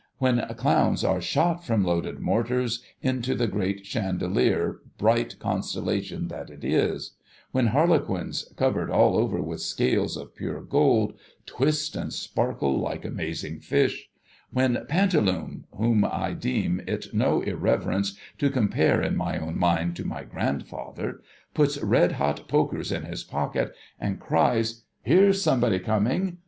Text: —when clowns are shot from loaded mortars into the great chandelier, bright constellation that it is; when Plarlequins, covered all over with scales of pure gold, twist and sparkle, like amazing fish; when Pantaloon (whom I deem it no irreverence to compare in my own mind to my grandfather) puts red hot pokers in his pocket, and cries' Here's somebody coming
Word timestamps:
—when 0.17 0.41
clowns 0.57 1.03
are 1.03 1.21
shot 1.21 1.63
from 1.63 1.83
loaded 1.85 2.17
mortars 2.19 2.81
into 3.03 3.35
the 3.35 3.45
great 3.45 3.85
chandelier, 3.85 4.79
bright 4.97 5.37
constellation 5.37 6.27
that 6.27 6.49
it 6.49 6.63
is; 6.63 7.11
when 7.51 7.67
Plarlequins, 7.67 8.45
covered 8.55 8.89
all 8.89 9.15
over 9.15 9.39
with 9.43 9.61
scales 9.61 10.17
of 10.17 10.35
pure 10.35 10.59
gold, 10.61 11.13
twist 11.45 11.95
and 11.95 12.11
sparkle, 12.11 12.79
like 12.79 13.05
amazing 13.05 13.59
fish; 13.59 14.09
when 14.49 14.87
Pantaloon 14.89 15.65
(whom 15.69 16.03
I 16.03 16.33
deem 16.33 16.81
it 16.87 17.13
no 17.13 17.41
irreverence 17.41 18.17
to 18.39 18.49
compare 18.49 19.03
in 19.03 19.15
my 19.15 19.37
own 19.37 19.55
mind 19.59 19.95
to 19.97 20.03
my 20.03 20.23
grandfather) 20.23 21.21
puts 21.53 21.77
red 21.77 22.13
hot 22.13 22.47
pokers 22.47 22.91
in 22.91 23.03
his 23.03 23.23
pocket, 23.23 23.71
and 23.99 24.19
cries' 24.19 24.81
Here's 25.03 25.43
somebody 25.43 25.77
coming 25.77 26.39